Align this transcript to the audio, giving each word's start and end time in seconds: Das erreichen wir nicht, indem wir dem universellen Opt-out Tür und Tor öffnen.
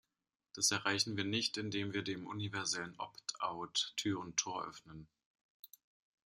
Das 0.55 0.71
erreichen 0.71 1.15
wir 1.15 1.25
nicht, 1.25 1.57
indem 1.57 1.93
wir 1.93 2.01
dem 2.01 2.25
universellen 2.25 2.95
Opt-out 2.97 3.93
Tür 3.97 4.19
und 4.19 4.35
Tor 4.35 4.65
öffnen. 4.65 5.07